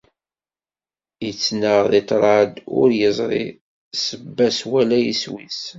Ittnaɣ 1.29 1.81
di 1.91 2.01
ṭṭṛad 2.03 2.53
ur 2.79 2.89
izṛi 3.09 3.45
sebba-s 4.05 4.59
wala 4.69 4.97
iswi-s. 5.11 5.59